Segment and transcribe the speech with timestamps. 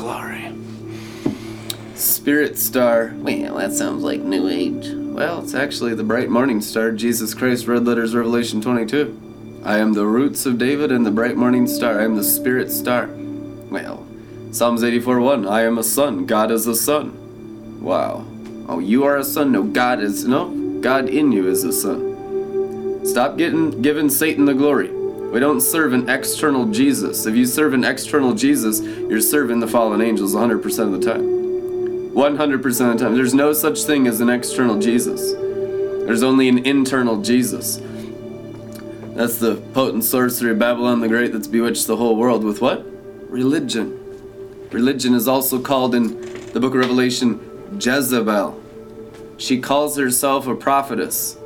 [0.00, 0.50] glory.
[1.94, 3.12] Spirit star.
[3.16, 4.88] Well, that sounds like New Age.
[4.94, 9.60] Well, it's actually the bright morning star, Jesus Christ, red letters, Revelation 22.
[9.62, 12.00] I am the roots of David and the bright morning star.
[12.00, 13.10] I am the spirit star.
[13.70, 14.06] Well,
[14.52, 15.46] Psalms 84 1.
[15.46, 16.24] I am a son.
[16.24, 17.82] God is a sun.
[17.82, 18.24] Wow.
[18.68, 19.52] Oh, you are a son.
[19.52, 20.26] No, God is.
[20.26, 20.48] No,
[20.80, 23.04] God in you is a sun.
[23.04, 24.99] Stop getting giving Satan the glory.
[25.30, 27.24] We don't serve an external Jesus.
[27.24, 32.10] If you serve an external Jesus, you're serving the fallen angels 100% of the time.
[32.10, 33.14] 100% of the time.
[33.14, 35.32] There's no such thing as an external Jesus.
[35.32, 37.80] There's only an internal Jesus.
[39.14, 42.84] That's the potent sorcery of Babylon the Great that's bewitched the whole world with what?
[43.30, 43.96] Religion.
[44.72, 46.20] Religion is also called in
[46.52, 47.38] the book of Revelation
[47.80, 48.60] Jezebel.
[49.36, 51.36] She calls herself a prophetess.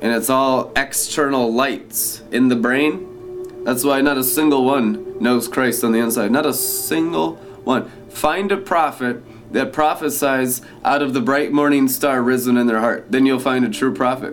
[0.00, 3.07] And it's all external lights in the brain
[3.68, 6.30] that's why not a single one knows Christ on the inside.
[6.30, 7.90] Not a single one.
[8.08, 9.22] Find a prophet
[9.52, 13.12] that prophesies out of the bright morning star risen in their heart.
[13.12, 14.32] Then you'll find a true prophet.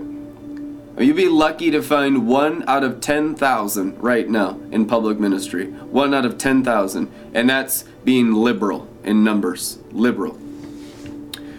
[0.98, 5.66] You'd be lucky to find one out of 10,000 right now in public ministry.
[5.66, 7.12] One out of 10,000.
[7.34, 9.80] And that's being liberal in numbers.
[9.92, 10.40] Liberal.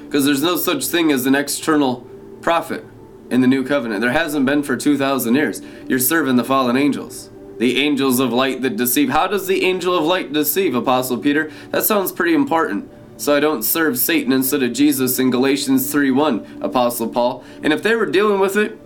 [0.06, 2.06] Because there's no such thing as an external
[2.40, 2.86] prophet
[3.28, 4.00] in the new covenant.
[4.00, 5.60] There hasn't been for 2,000 years.
[5.86, 9.10] You're serving the fallen angels the angels of light that deceive.
[9.10, 11.50] How does the angel of light deceive, Apostle Peter?
[11.70, 12.90] That sounds pretty important.
[13.18, 17.44] So I don't serve Satan instead of Jesus in Galatians 3:1, Apostle Paul.
[17.62, 18.78] And if they were dealing with it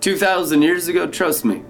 [0.00, 1.62] 2,000 years ago, trust me,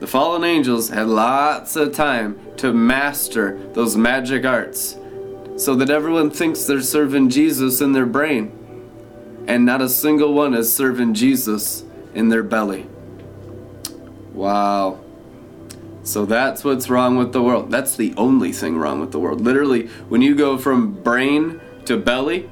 [0.00, 4.96] the fallen angels had lots of time to master those magic arts
[5.56, 8.52] so that everyone thinks they're serving Jesus in their brain
[9.48, 11.82] and not a single one is serving Jesus
[12.14, 12.86] in their belly.
[14.34, 15.00] Wow.
[16.02, 17.70] So that's what's wrong with the world.
[17.70, 19.40] That's the only thing wrong with the world.
[19.40, 22.48] Literally, when you go from brain to belly,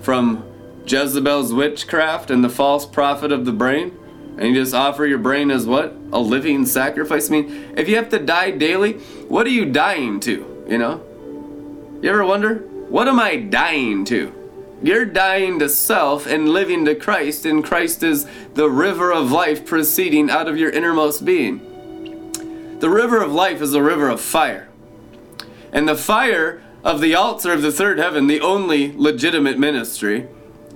[0.00, 0.44] from
[0.86, 3.96] Jezebel's witchcraft and the false prophet of the brain,
[4.38, 5.94] and you just offer your brain as what?
[6.12, 7.28] A living sacrifice?
[7.28, 8.94] I mean, if you have to die daily,
[9.28, 10.64] what are you dying to?
[10.68, 11.04] You know?
[12.02, 12.58] You ever wonder?
[12.88, 14.34] What am I dying to?
[14.82, 19.66] You're dying to self and living to Christ, and Christ is the river of life
[19.66, 21.60] proceeding out of your innermost being.
[22.80, 24.68] The river of life is a river of fire.
[25.70, 30.26] And the fire of the altar of the third heaven, the only legitimate ministry,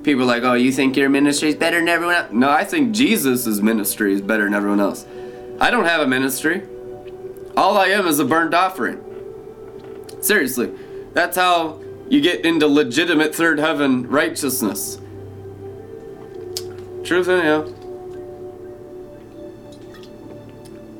[0.02, 2.30] people are like, oh, you think your ministry is better than everyone else?
[2.30, 5.06] No, I think Jesus' ministry is better than everyone else.
[5.58, 6.62] I don't have a ministry.
[7.56, 9.02] All I am is a burnt offering.
[10.20, 10.72] Seriously,
[11.14, 15.00] that's how you get into legitimate third heaven righteousness.
[17.02, 17.72] Truth anyhow.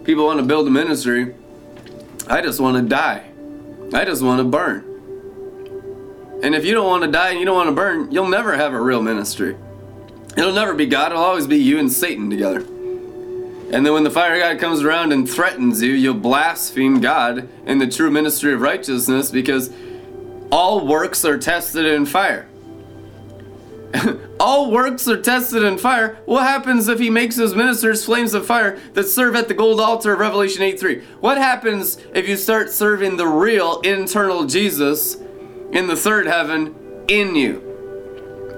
[0.04, 1.34] People want to build a ministry.
[2.26, 3.31] I just want to die.
[3.92, 4.91] I just want to burn.
[6.42, 8.56] And if you don't want to die and you don't want to burn, you'll never
[8.56, 9.56] have a real ministry.
[10.37, 12.60] It'll never be God, it'll always be you and Satan together.
[12.60, 17.78] And then when the fire God comes around and threatens you, you'll blaspheme God in
[17.78, 19.70] the true ministry of righteousness because
[20.53, 22.48] all works are tested in fire.
[24.41, 26.19] All works are tested in fire.
[26.25, 29.81] What happens if he makes his ministers flames of fire that serve at the gold
[29.81, 31.00] altar of Revelation 8 3?
[31.21, 35.16] What happens if you start serving the real internal Jesus
[35.72, 36.75] in the third heaven
[37.09, 37.71] in you?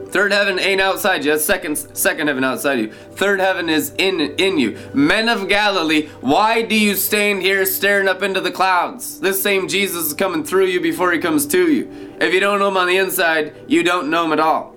[0.09, 1.33] Third heaven ain't outside you.
[1.33, 2.93] That's second second heaven outside you.
[2.93, 4.79] Third heaven is in in you.
[4.95, 9.21] Men of Galilee, why do you stand here staring up into the clouds?
[9.21, 12.17] This same Jesus is coming through you before he comes to you.
[12.21, 14.76] If you don't know him on the inside, you don't know him at all.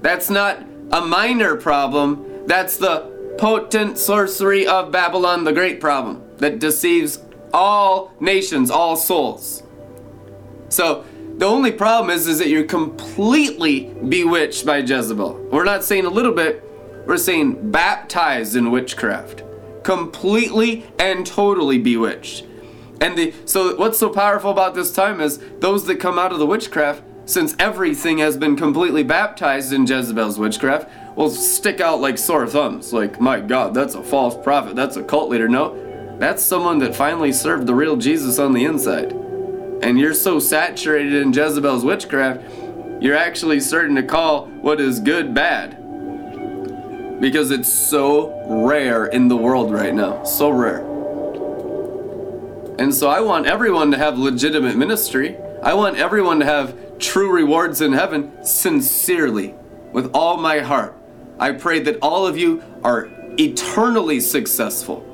[0.00, 2.46] That's not a minor problem.
[2.46, 7.20] That's the potent sorcery of Babylon the Great problem that deceives
[7.52, 9.62] all nations, all souls.
[10.68, 11.04] So
[11.38, 15.48] the only problem is, is that you're completely bewitched by Jezebel.
[15.52, 16.64] We're not saying a little bit,
[17.06, 19.44] we're saying baptized in witchcraft.
[19.84, 22.44] Completely and totally bewitched.
[23.00, 26.40] And the so what's so powerful about this time is those that come out of
[26.40, 32.16] the witchcraft since everything has been completely baptized in Jezebel's witchcraft, will stick out like
[32.16, 32.90] sore thumbs.
[32.90, 34.74] Like, my God, that's a false prophet.
[34.74, 35.46] That's a cult leader.
[35.46, 39.12] No, that's someone that finally served the real Jesus on the inside.
[39.82, 42.42] And you're so saturated in Jezebel's witchcraft,
[43.02, 45.72] you're actually starting to call what is good bad.
[47.20, 50.24] Because it's so rare in the world right now.
[50.24, 50.80] So rare.
[52.78, 55.36] And so I want everyone to have legitimate ministry.
[55.62, 59.54] I want everyone to have true rewards in heaven sincerely,
[59.92, 60.96] with all my heart.
[61.38, 63.08] I pray that all of you are
[63.38, 65.04] eternally successful.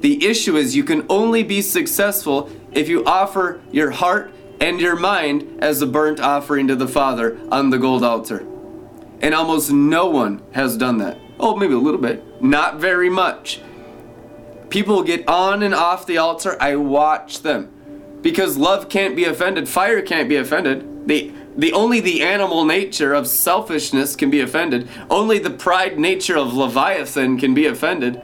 [0.00, 4.96] The issue is you can only be successful if you offer your heart and your
[4.96, 8.46] mind as a burnt offering to the Father on the gold altar.
[9.20, 11.18] And almost no one has done that.
[11.38, 12.42] Oh, maybe a little bit.
[12.42, 13.60] Not very much.
[14.68, 16.56] People get on and off the altar.
[16.60, 17.72] I watch them.
[18.22, 21.08] Because love can't be offended, fire can't be offended.
[21.08, 24.88] The the only the animal nature of selfishness can be offended.
[25.10, 28.22] Only the pride nature of Leviathan can be offended.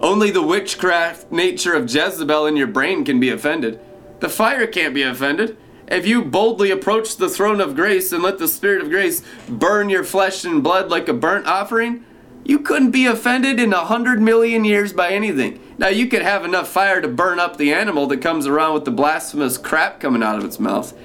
[0.00, 3.78] Only the witchcraft nature of Jezebel in your brain can be offended.
[4.20, 5.56] The fire can't be offended.
[5.86, 9.90] If you boldly approach the throne of grace and let the Spirit of grace burn
[9.90, 12.04] your flesh and blood like a burnt offering,
[12.44, 15.60] you couldn't be offended in a hundred million years by anything.
[15.82, 18.84] Now, you could have enough fire to burn up the animal that comes around with
[18.84, 20.96] the blasphemous crap coming out of its mouth.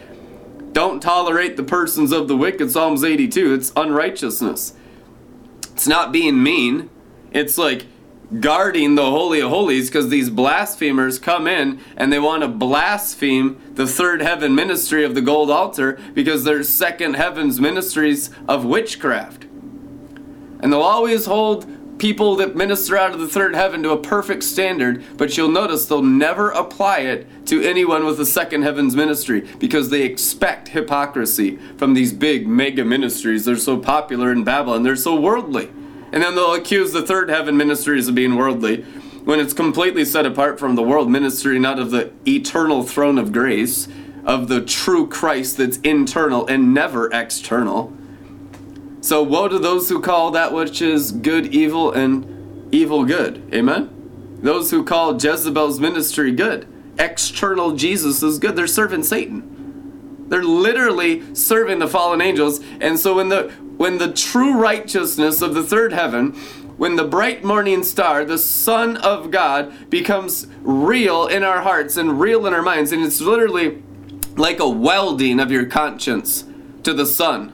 [0.71, 3.55] Don't tolerate the persons of the wicked, Psalms 82.
[3.55, 4.73] It's unrighteousness.
[5.71, 6.91] It's not being mean.
[7.31, 7.87] It's like
[8.39, 13.59] guarding the Holy of Holies because these blasphemers come in and they want to blaspheme
[13.73, 19.45] the third heaven ministry of the gold altar because there's second heavens ministries of witchcraft.
[20.59, 21.65] And they'll always hold
[21.97, 25.85] people that minister out of the third heaven to a perfect standard, but you'll notice
[25.85, 31.57] they'll never apply it to anyone with the second heavens ministry because they expect hypocrisy
[31.77, 33.45] from these big mega ministries.
[33.45, 35.69] They're so popular in Babylon, they're so worldly.
[36.11, 38.83] And then they'll accuse the third heaven ministries of being worldly
[39.25, 43.33] when it's completely set apart from the world ministry, not of the eternal throne of
[43.33, 43.89] grace,
[44.23, 47.93] of the true Christ that's internal and never external.
[49.07, 53.41] So woe to those who call that which is good evil and evil good.
[53.53, 54.37] Amen?
[54.41, 56.67] Those who call Jezebel's ministry good.
[56.99, 58.57] External Jesus is good.
[58.57, 60.25] They're serving Satan.
[60.27, 62.59] They're literally serving the fallen angels.
[62.81, 66.33] And so when the when the true righteousness of the third heaven,
[66.75, 72.19] when the bright morning star, the Son of God, becomes real in our hearts and
[72.19, 73.81] real in our minds, and it's literally
[74.35, 76.43] like a welding of your conscience
[76.83, 77.53] to the sun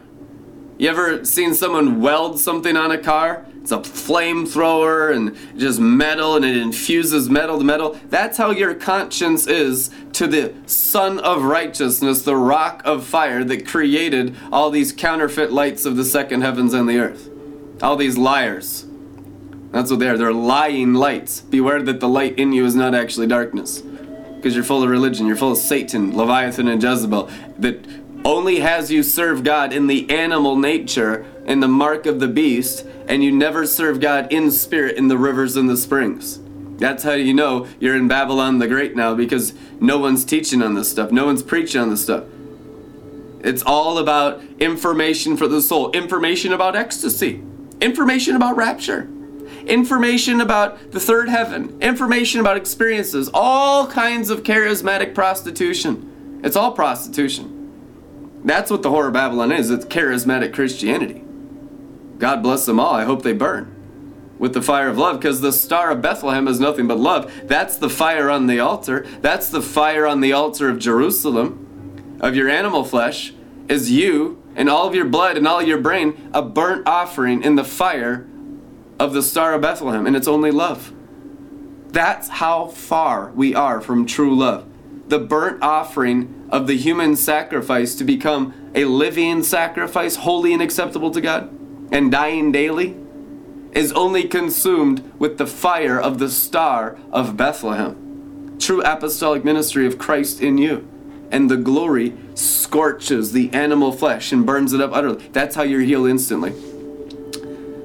[0.78, 3.46] you ever seen someone weld something on a car?
[3.62, 7.98] It's a flamethrower and just metal and it infuses metal to metal.
[8.10, 13.66] That's how your conscience is to the Sun of Righteousness, the rock of fire that
[13.66, 17.30] created all these counterfeit lights of the second heavens and the earth.
[17.82, 18.86] All these liars.
[19.72, 20.18] That's what they are.
[20.18, 21.42] They're lying lights.
[21.42, 23.82] Beware that the light in you is not actually darkness.
[23.82, 27.30] Because you're full of religion, you're full of Satan, Leviathan, and Jezebel.
[27.60, 28.03] That
[28.34, 32.84] only has you serve God in the animal nature in the mark of the beast,
[33.08, 36.40] and you never serve God in spirit in the rivers and the springs.
[36.80, 40.74] That's how you know you're in Babylon the Great now because no one's teaching on
[40.74, 42.24] this stuff, no one's preaching on this stuff.
[43.42, 47.44] It's all about information for the soul, information about ecstasy,
[47.82, 49.08] information about rapture,
[49.68, 56.40] information about the third heaven, information about experiences, all kinds of charismatic prostitution.
[56.44, 57.63] It's all prostitution.
[58.44, 59.70] That's what the whore of Babylon is.
[59.70, 61.24] It's charismatic Christianity.
[62.18, 62.94] God bless them all.
[62.94, 63.74] I hope they burn
[64.38, 67.32] with the fire of love because the star of Bethlehem is nothing but love.
[67.46, 69.06] That's the fire on the altar.
[69.22, 73.34] That's the fire on the altar of Jerusalem, of your animal flesh,
[73.70, 77.56] is you and all of your blood and all your brain, a burnt offering in
[77.56, 78.28] the fire
[79.00, 80.06] of the star of Bethlehem.
[80.06, 80.94] And it's only love.
[81.90, 84.68] That's how far we are from true love.
[85.08, 91.10] The burnt offering of the human sacrifice to become a living sacrifice, holy and acceptable
[91.10, 91.50] to God,
[91.92, 92.96] and dying daily,
[93.72, 98.56] is only consumed with the fire of the star of Bethlehem.
[98.60, 100.88] True apostolic ministry of Christ in you.
[101.32, 105.28] And the glory scorches the animal flesh and burns it up utterly.
[105.30, 106.52] That's how you're healed instantly.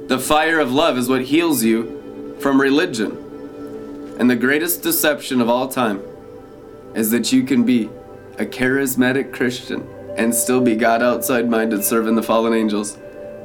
[0.09, 4.17] The fire of love is what heals you from religion.
[4.19, 6.03] And the greatest deception of all time
[6.95, 7.89] is that you can be
[8.39, 12.99] a charismatic Christian and still be God outside minded serving the fallen angels.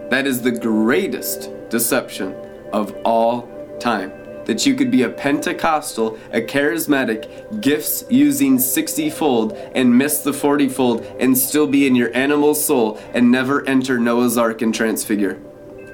[0.10, 2.36] That is the greatest deception
[2.72, 4.12] of all time.
[4.46, 10.34] That you could be a Pentecostal, a charismatic, gifts using 60 fold and miss the
[10.34, 14.76] 40 fold and still be in your animal soul and never enter Noah's Ark and
[14.76, 15.40] transfigure.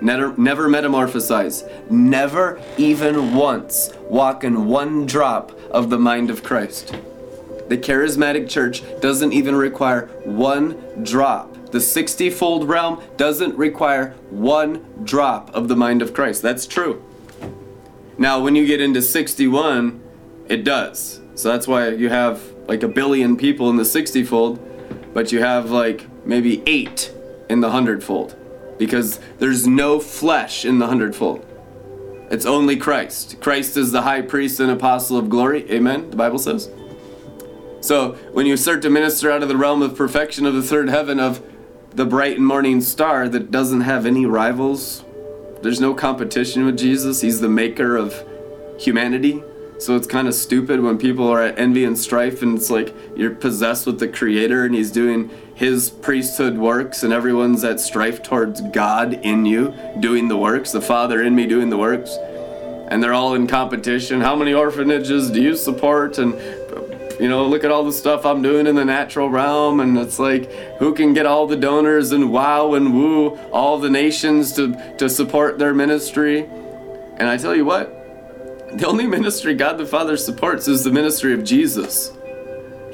[0.01, 1.69] Never, never metamorphosize.
[1.91, 6.95] Never even once walk in one drop of the mind of Christ.
[7.69, 11.71] The charismatic church doesn't even require one drop.
[11.71, 16.41] The 60 fold realm doesn't require one drop of the mind of Christ.
[16.41, 17.03] That's true.
[18.17, 20.01] Now, when you get into 61,
[20.47, 21.21] it does.
[21.35, 24.59] So that's why you have like a billion people in the 60 fold,
[25.13, 27.13] but you have like maybe eight
[27.49, 28.35] in the hundredfold
[28.79, 31.45] because there's no flesh in the hundredfold.
[32.31, 33.39] It's only Christ.
[33.41, 35.69] Christ is the high priest and apostle of glory.
[35.71, 36.09] Amen.
[36.09, 36.69] The Bible says.
[37.81, 40.89] So when you start to minister out of the realm of perfection of the third
[40.89, 41.41] heaven of
[41.91, 45.03] the bright and morning star that doesn't have any rivals,
[45.61, 47.21] there's no competition with Jesus.
[47.21, 48.23] He's the maker of
[48.77, 49.43] humanity.
[49.79, 52.93] So it's kind of stupid when people are at envy and strife and it's like
[53.15, 58.21] you're possessed with the creator and he's doing his priesthood works and everyone's at strife
[58.21, 62.17] towards God in you doing the works, the Father in me doing the works.
[62.89, 64.19] And they're all in competition.
[64.19, 66.17] How many orphanages do you support?
[66.17, 66.33] And
[67.19, 70.19] you know, look at all the stuff I'm doing in the natural realm, and it's
[70.19, 74.95] like, who can get all the donors and wow and woo all the nations to,
[74.97, 76.45] to support their ministry?
[77.17, 77.93] And I tell you what,
[78.77, 82.13] the only ministry God the Father supports is the ministry of Jesus.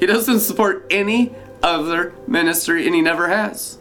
[0.00, 3.78] He doesn't support any other ministry, and He never has.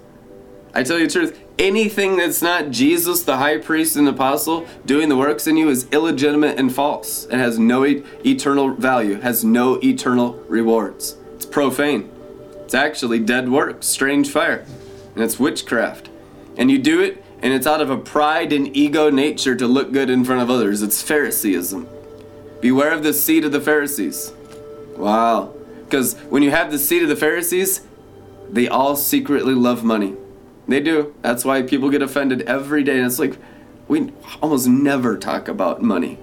[0.74, 5.10] I tell you the truth, anything that's not Jesus, the high priest and apostle, doing
[5.10, 9.44] the works in you is illegitimate and false and has no e- eternal value, has
[9.44, 11.18] no eternal rewards.
[11.36, 12.12] It's profane.
[12.64, 14.66] It's actually dead work, strange fire,
[15.14, 16.10] and it's witchcraft.
[16.58, 19.92] And you do it and it's out of a pride and ego nature to look
[19.92, 20.82] good in front of others.
[20.82, 21.88] It's Phariseeism.
[22.62, 24.34] Beware of the seed of the Pharisees.
[24.98, 25.54] Wow.
[25.84, 27.82] Because when you have the seed of the Pharisees,
[28.50, 30.16] they all secretly love money.
[30.68, 31.14] They do.
[31.22, 32.98] That's why people get offended every day.
[32.98, 33.38] And it's like,
[33.88, 36.18] we almost never talk about money.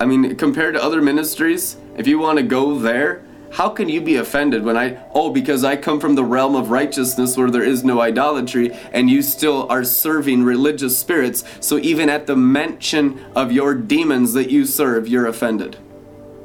[0.00, 4.00] I mean, compared to other ministries, if you want to go there, how can you
[4.00, 7.62] be offended when I, oh, because I come from the realm of righteousness where there
[7.62, 13.24] is no idolatry and you still are serving religious spirits, so even at the mention
[13.36, 15.76] of your demons that you serve, you're offended.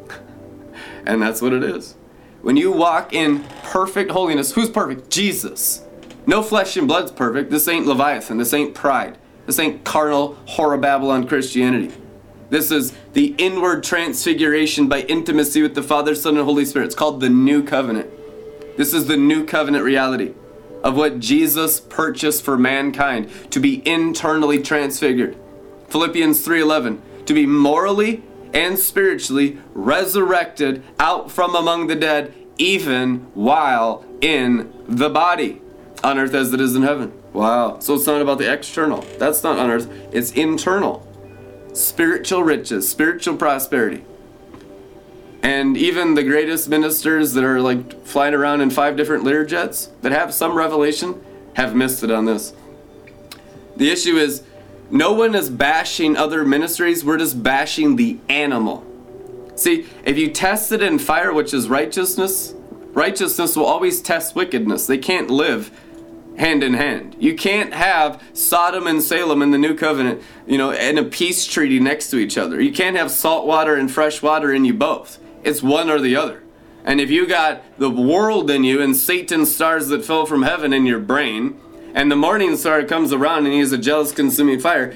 [1.06, 1.96] and that's what it is.
[2.44, 5.10] When you walk in perfect holiness, who's perfect?
[5.10, 5.84] Jesus.
[6.30, 7.50] No flesh and blood's perfect.
[7.50, 8.38] This ain't Leviathan.
[8.38, 9.18] This ain't pride.
[9.48, 11.92] This ain't carnal, whore Babylon Christianity.
[12.52, 16.86] This is the inward transfiguration by intimacy with the Father, Son, and Holy Spirit.
[16.86, 18.12] It's called the New Covenant.
[18.78, 20.36] This is the New Covenant reality
[20.84, 25.36] of what Jesus purchased for mankind to be internally transfigured.
[25.88, 28.22] Philippians 3:11 to be morally
[28.54, 35.60] and spiritually resurrected out from among the dead even while in the body
[36.04, 37.12] on earth as it is in heaven.
[37.34, 37.80] Wow.
[37.80, 39.02] So it's not about the external.
[39.18, 39.90] That's not on earth.
[40.12, 41.06] It's internal
[41.74, 44.04] spiritual riches, spiritual prosperity.
[45.42, 50.12] And even the greatest ministers that are like flying around in five different Learjets that
[50.12, 52.54] have some revelation have missed it on this.
[53.78, 54.44] The issue is
[54.92, 58.86] no one is bashing other ministries, we're just bashing the animal.
[59.56, 62.54] See, if you test it in fire, which is righteousness,
[62.94, 64.88] righteousness will always test wickedness.
[64.88, 65.72] They can't live
[66.40, 67.16] hand in hand.
[67.20, 71.46] You can't have Sodom and Salem in the new covenant, you know, and a peace
[71.46, 72.62] treaty next to each other.
[72.62, 75.20] You can't have salt water and fresh water in you both.
[75.44, 76.42] It's one or the other.
[76.86, 80.72] And if you got the world in you and Satan's stars that fell from heaven
[80.72, 81.60] in your brain,
[81.94, 84.96] and the morning star comes around and he's a jealous consuming fire,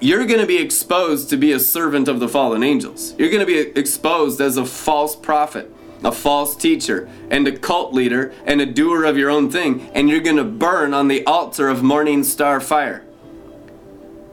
[0.00, 3.14] you're going to be exposed to be a servant of the fallen angels.
[3.16, 7.92] You're going to be exposed as a false prophet a false teacher, and a cult
[7.92, 11.24] leader, and a doer of your own thing, and you're going to burn on the
[11.26, 13.04] altar of morning star fire.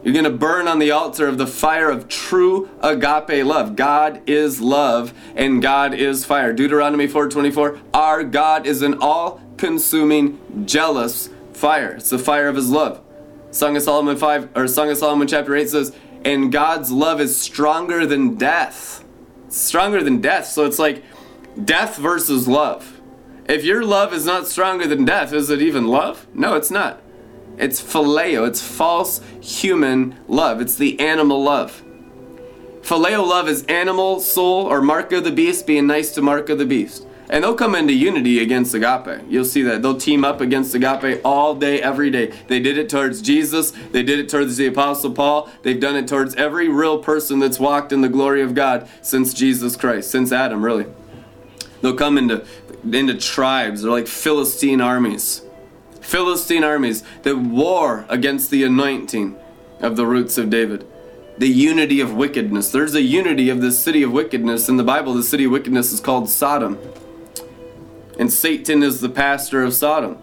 [0.03, 3.75] You're going to burn on the altar of the fire of true agape love.
[3.75, 6.53] God is love and God is fire.
[6.53, 11.95] Deuteronomy 4:24, our God is an all-consuming jealous fire.
[11.97, 13.01] It's the fire of his love.
[13.51, 15.91] Song of Solomon 5 or Song of Solomon chapter 8 says,
[16.23, 19.03] "And God's love is stronger than death."
[19.49, 20.45] Stronger than death.
[20.47, 21.03] So it's like
[21.63, 23.01] death versus love.
[23.47, 26.27] If your love is not stronger than death, is it even love?
[26.33, 27.01] No, it's not.
[27.57, 31.83] It's phileo, it's false human love, it's the animal love.
[32.81, 36.57] Phileo love is animal, soul, or mark of the beast being nice to mark of
[36.57, 37.05] the beast.
[37.29, 39.21] And they'll come into unity against agape.
[39.27, 39.81] You'll see that.
[39.81, 42.31] They'll team up against agape all day, every day.
[42.47, 43.71] They did it towards Jesus.
[43.91, 45.49] They did it towards the Apostle Paul.
[45.63, 49.33] They've done it towards every real person that's walked in the glory of God since
[49.33, 50.85] Jesus Christ, since Adam, really.
[51.81, 52.45] They'll come into
[52.83, 53.81] into tribes.
[53.81, 55.41] They're like Philistine armies.
[56.01, 59.37] Philistine armies that war against the anointing
[59.79, 60.87] of the roots of David.
[61.37, 62.71] The unity of wickedness.
[62.71, 64.69] There's a unity of the city of wickedness.
[64.69, 66.79] In the Bible, the city of wickedness is called Sodom.
[68.17, 70.17] And Satan is the pastor of Sodom.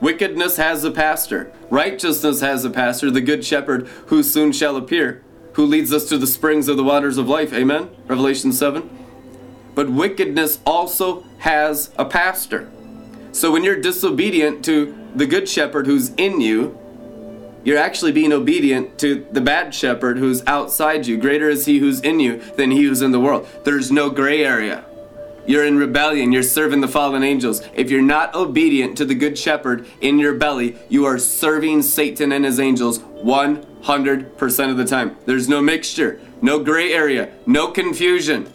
[0.00, 1.52] Wickedness has a pastor.
[1.70, 6.18] Righteousness has a pastor, the good shepherd who soon shall appear, who leads us to
[6.18, 7.54] the springs of the waters of life.
[7.54, 7.88] Amen?
[8.06, 9.05] Revelation 7
[9.76, 12.68] but wickedness also has a pastor.
[13.30, 16.76] So when you're disobedient to the good shepherd who's in you,
[17.62, 21.18] you're actually being obedient to the bad shepherd who's outside you.
[21.18, 23.46] Greater is he who's in you than he who's in the world.
[23.64, 24.84] There's no gray area.
[25.46, 26.32] you're in rebellion.
[26.32, 27.62] You're serving the fallen angels.
[27.74, 32.32] If you're not obedient to the good shepherd in your belly, you are serving Satan
[32.32, 35.16] and his angels 100% of the time.
[35.26, 38.52] There's no mixture, no gray area, no confusion.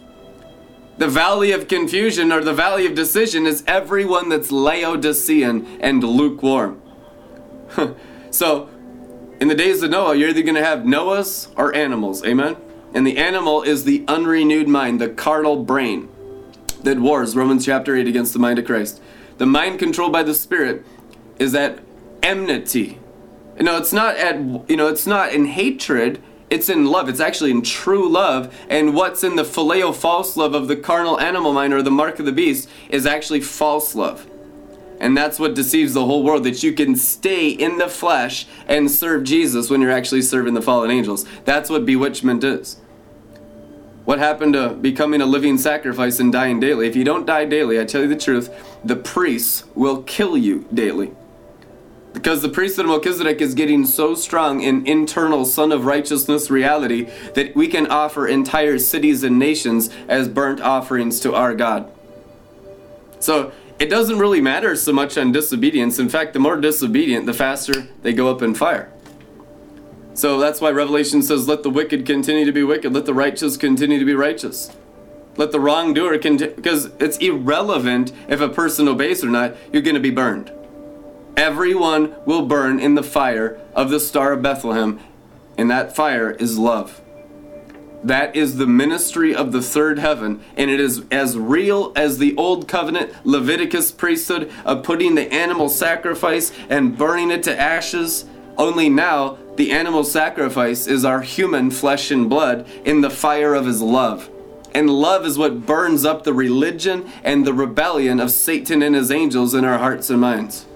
[1.02, 6.80] The valley of confusion or the valley of decision is everyone that's Laodicean and lukewarm.
[8.30, 8.70] so,
[9.40, 12.24] in the days of Noah, you're either going to have Noahs or animals.
[12.24, 12.56] Amen?
[12.94, 16.08] And the animal is the unrenewed mind, the carnal brain
[16.84, 19.02] that wars, Romans chapter 8, against the mind of Christ.
[19.38, 20.86] The mind controlled by the Spirit
[21.36, 21.80] is at
[22.22, 23.00] enmity.
[23.58, 24.36] Know, it's not at,
[24.70, 27.08] you know, it's not in hatred, it's in love.
[27.08, 28.54] It's actually in true love.
[28.68, 32.18] And what's in the phileo false love of the carnal animal mind or the mark
[32.18, 34.26] of the beast is actually false love.
[35.00, 38.90] And that's what deceives the whole world that you can stay in the flesh and
[38.90, 41.24] serve Jesus when you're actually serving the fallen angels.
[41.46, 42.76] That's what bewitchment is.
[44.04, 46.86] What happened to becoming a living sacrifice and dying daily?
[46.86, 48.50] If you don't die daily, I tell you the truth,
[48.84, 51.12] the priests will kill you daily.
[52.12, 57.08] Because the priesthood of Melchizedek is getting so strong in internal Sun of Righteousness reality
[57.34, 61.90] that we can offer entire cities and nations as burnt offerings to our God.
[63.18, 65.98] So it doesn't really matter so much on disobedience.
[65.98, 68.92] In fact, the more disobedient, the faster they go up in fire.
[70.14, 73.56] So that's why Revelation says, Let the wicked continue to be wicked, let the righteous
[73.56, 74.70] continue to be righteous.
[75.36, 79.94] Let the wrongdoer continue, because it's irrelevant if a person obeys or not, you're going
[79.94, 80.52] to be burned.
[81.36, 85.00] Everyone will burn in the fire of the Star of Bethlehem,
[85.56, 87.00] and that fire is love.
[88.04, 92.36] That is the ministry of the third heaven, and it is as real as the
[92.36, 98.26] old covenant Leviticus priesthood of putting the animal sacrifice and burning it to ashes.
[98.58, 103.66] Only now the animal sacrifice is our human flesh and blood in the fire of
[103.66, 104.28] his love.
[104.74, 109.10] And love is what burns up the religion and the rebellion of Satan and his
[109.10, 110.66] angels in our hearts and minds.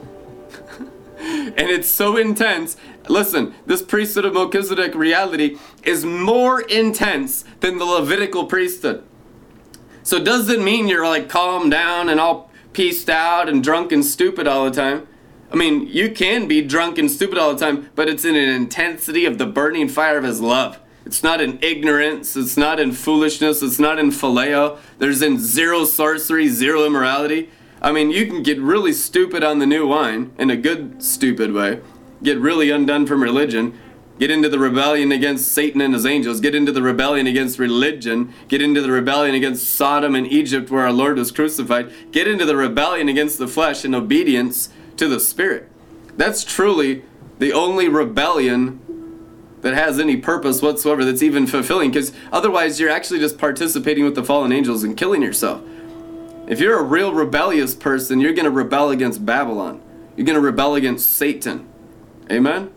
[1.47, 2.77] And it's so intense.
[3.09, 9.05] Listen, this priesthood of Melchizedek reality is more intense than the Levitical priesthood.
[10.03, 14.05] So, does it mean you're like calm down and all pieced out and drunk and
[14.05, 15.07] stupid all the time?
[15.51, 18.49] I mean, you can be drunk and stupid all the time, but it's in an
[18.49, 20.81] intensity of the burning fire of His love.
[21.05, 24.79] It's not in ignorance, it's not in foolishness, it's not in phileo.
[24.99, 27.51] There's in zero sorcery, zero immorality.
[27.87, 31.53] I mean, you can get really stupid on the new wine in a good, stupid
[31.53, 31.81] way,
[32.21, 33.79] get really undone from religion,
[34.19, 38.35] get into the rebellion against Satan and his angels, get into the rebellion against religion,
[38.49, 42.45] get into the rebellion against Sodom and Egypt where our Lord was crucified, get into
[42.45, 45.69] the rebellion against the flesh and obedience to the Spirit.
[46.17, 47.05] That's truly
[47.39, 48.81] the only rebellion
[49.61, 54.17] that has any purpose whatsoever that's even fulfilling because otherwise you're actually just participating with
[54.17, 55.63] the fallen angels and killing yourself.
[56.47, 59.83] If you're a real rebellious person, you're going to rebel against Babylon.
[60.17, 61.69] You're going to rebel against Satan.
[62.31, 62.73] Amen?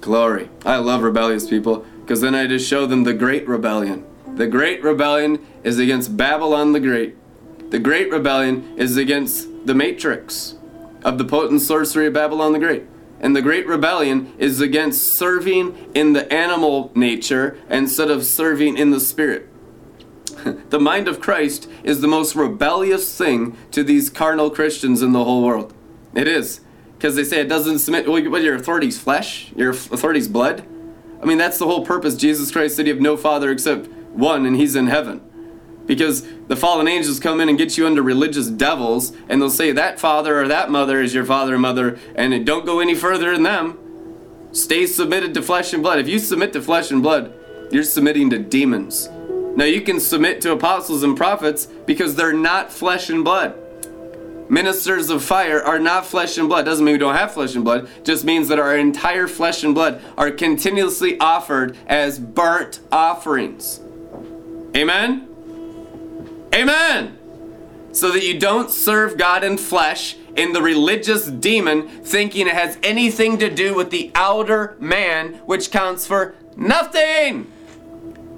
[0.00, 0.50] Glory.
[0.64, 4.04] I love rebellious people because then I just show them the great rebellion.
[4.34, 7.16] The great rebellion is against Babylon the Great.
[7.70, 10.56] The great rebellion is against the Matrix
[11.04, 12.84] of the potent sorcery of Babylon the Great.
[13.20, 18.92] And the Great Rebellion is against serving in the animal nature instead of serving in
[18.92, 19.49] the spirit.
[20.68, 25.24] The mind of Christ is the most rebellious thing to these carnal Christians in the
[25.24, 25.74] whole world.
[26.14, 26.60] It is.
[26.96, 29.52] Because they say it doesn't submit, well, your authority's flesh?
[29.56, 30.66] Your authority's blood?
[31.22, 32.14] I mean, that's the whole purpose.
[32.14, 35.22] Jesus Christ said you have no father except one, and he's in heaven
[35.86, 39.72] because the fallen angels come in and get you under religious devils and they'll say
[39.72, 43.32] that father or that mother is your father and mother and don't go any further
[43.32, 43.76] than them
[44.52, 47.34] stay submitted to flesh and blood if you submit to flesh and blood
[47.72, 49.08] you're submitting to demons
[49.60, 53.54] now you can submit to apostles and prophets because they're not flesh and blood.
[54.48, 56.64] Ministers of fire are not flesh and blood.
[56.64, 57.86] Doesn't mean we don't have flesh and blood.
[58.02, 63.80] Just means that our entire flesh and blood are continuously offered as burnt offerings.
[64.74, 65.28] Amen?
[66.54, 67.18] Amen.
[67.92, 72.78] So that you don't serve God in flesh in the religious demon thinking it has
[72.82, 77.52] anything to do with the outer man, which counts for nothing.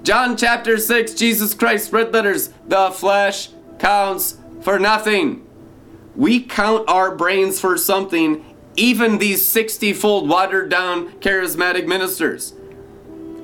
[0.03, 5.47] John chapter 6, Jesus Christ, red letters, the flesh counts for nothing.
[6.13, 8.43] We count our brains for something,
[8.75, 12.51] even these 60 fold watered down charismatic ministers.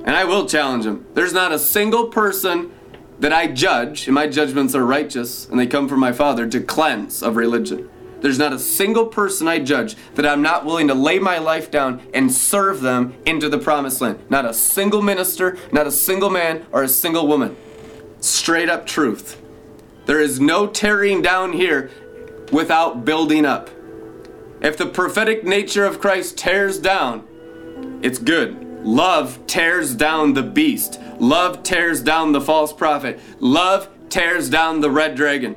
[0.04, 1.06] And I will challenge them.
[1.14, 2.72] There's not a single person
[3.20, 6.60] that I judge, and my judgments are righteous, and they come from my Father to
[6.60, 7.88] cleanse of religion.
[8.20, 11.70] There's not a single person I judge that I'm not willing to lay my life
[11.70, 14.18] down and serve them into the promised land.
[14.28, 17.56] Not a single minister, not a single man, or a single woman.
[18.20, 19.40] Straight up truth.
[20.06, 21.90] There is no tearing down here
[22.52, 23.70] without building up.
[24.60, 27.26] If the prophetic nature of Christ tears down,
[28.02, 28.84] it's good.
[28.84, 31.00] Love tears down the beast.
[31.18, 33.20] Love tears down the false prophet.
[33.40, 35.54] Love tears down the red dragon.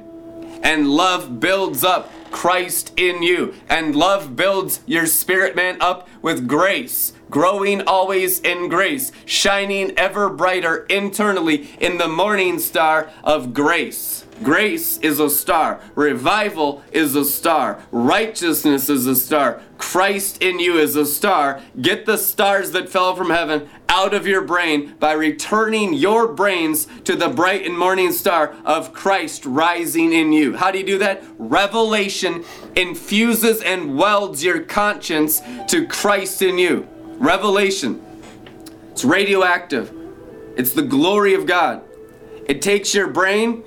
[0.61, 3.53] And love builds up Christ in you.
[3.69, 10.29] And love builds your spirit man up with grace, growing always in grace, shining ever
[10.29, 14.25] brighter internally in the morning star of grace.
[14.41, 15.79] Grace is a star.
[15.95, 17.81] Revival is a star.
[17.91, 19.61] Righteousness is a star.
[19.77, 21.61] Christ in you is a star.
[21.79, 26.87] Get the stars that fell from heaven out of your brain by returning your brains
[27.03, 30.55] to the bright and morning star of Christ rising in you.
[30.55, 31.23] How do you do that?
[31.37, 32.43] Revelation
[32.75, 36.87] infuses and welds your conscience to Christ in you.
[37.17, 38.03] Revelation.
[38.91, 39.93] It's radioactive.
[40.57, 41.83] It's the glory of God.
[42.47, 43.63] It takes your brain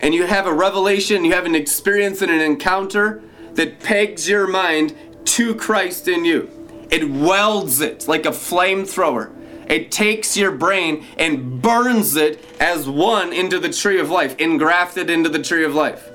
[0.00, 3.22] and you have a revelation, you have an experience and an encounter
[3.54, 4.94] that pegs your mind
[5.24, 6.50] to Christ in you.
[6.90, 9.32] It welds it like a flamethrower.
[9.68, 15.10] It takes your brain and burns it as one into the tree of life, engrafted
[15.10, 16.08] into the tree of life.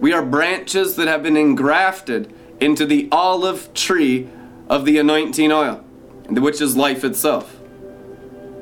[0.00, 4.28] We are branches that have been engrafted into the olive tree
[4.68, 5.84] of the anointing oil,
[6.28, 7.56] which is life itself.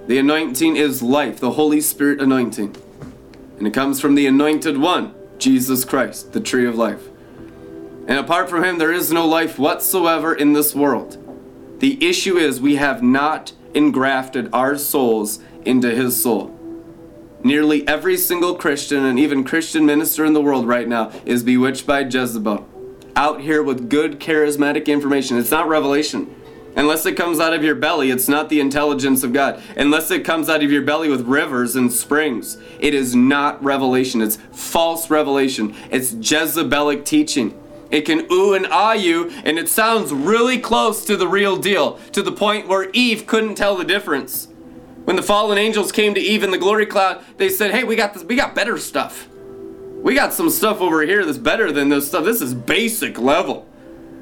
[0.06, 2.76] The anointing is life, the Holy Spirit anointing.
[3.58, 7.08] And it comes from the anointed one, Jesus Christ, the tree of life.
[8.06, 11.18] And apart from him, there is no life whatsoever in this world.
[11.80, 16.50] The issue is we have not engrafted our souls into his soul.
[17.42, 21.86] Nearly every single Christian and even Christian minister in the world right now is bewitched
[21.86, 22.66] by Jezebel.
[23.16, 25.36] Out here with good charismatic information.
[25.36, 26.34] It's not revelation.
[26.76, 29.62] Unless it comes out of your belly, it's not the intelligence of God.
[29.76, 34.20] Unless it comes out of your belly with rivers and springs, it is not revelation.
[34.20, 35.74] It's false revelation.
[35.90, 37.60] It's Jezebelic teaching.
[37.90, 41.98] It can ooh and ah you, and it sounds really close to the real deal,
[42.12, 44.48] to the point where Eve couldn't tell the difference.
[45.04, 47.94] When the fallen angels came to Eve in the glory cloud, they said, "Hey, we
[47.94, 48.24] got this.
[48.24, 49.28] We got better stuff.
[50.02, 52.24] We got some stuff over here that's better than this stuff.
[52.24, 53.66] This is basic level."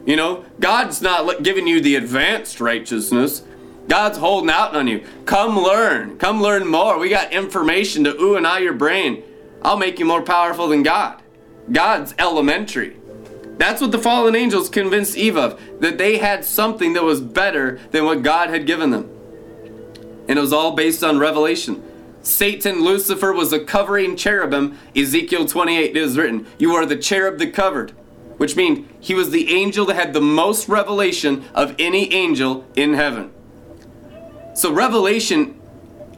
[0.04, 3.42] You know, God's not giving you the advanced righteousness.
[3.88, 5.02] God's holding out on you.
[5.24, 6.18] Come learn.
[6.18, 6.98] Come learn more.
[6.98, 9.22] We got information to ooh and ah your brain.
[9.62, 11.22] I'll make you more powerful than God.
[11.70, 12.96] God's elementary.
[13.58, 17.78] That's what the fallen angels convinced Eve of, that they had something that was better
[17.90, 19.10] than what God had given them.
[20.28, 21.82] And it was all based on revelation.
[22.22, 24.78] Satan, Lucifer, was a covering cherubim.
[24.96, 27.92] Ezekiel 28 is written, You are the cherub that covered
[28.42, 32.94] which means he was the angel that had the most revelation of any angel in
[32.94, 33.30] heaven.
[34.54, 35.60] So, revelation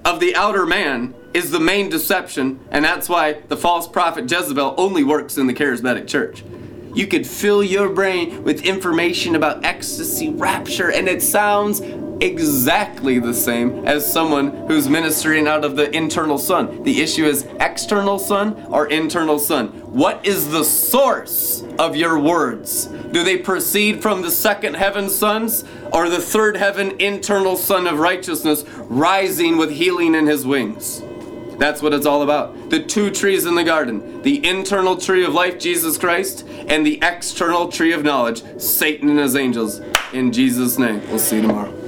[0.07, 4.75] of the outer man is the main deception, and that's why the false prophet Jezebel
[4.79, 6.43] only works in the charismatic church.
[6.95, 11.81] You could fill your brain with information about ecstasy, rapture, and it sounds
[12.21, 16.85] exactly the same as someone who's ministering out of the internal sun.
[16.85, 19.69] The issue is external sun or internal sun.
[19.93, 22.87] What is the source of your words?
[22.87, 27.99] Do they proceed from the second heaven suns or the third heaven internal sun of
[27.99, 31.03] righteousness rising with healing in his wings?
[31.59, 32.71] That's what it's all about.
[32.71, 36.99] The two trees in the garden the internal tree of life, Jesus Christ, and the
[37.03, 39.81] external tree of knowledge, Satan and his angels.
[40.13, 41.84] In Jesus' name, we'll see you tomorrow.